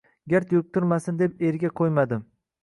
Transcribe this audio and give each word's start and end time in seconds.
Gard 0.31 0.55
yuqtirmasin 0.55 1.19
deb 1.19 1.45
erga 1.51 1.73
qo`ymadim 1.83 2.27